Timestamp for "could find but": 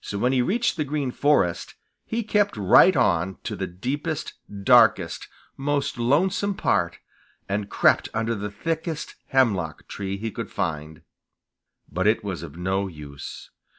10.30-12.06